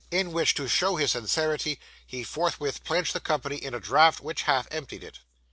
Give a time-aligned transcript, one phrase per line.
[0.09, 4.41] In which, to show his sincerity, he forthwith pledged the company in a draught which
[4.49, 5.19] half emptied it.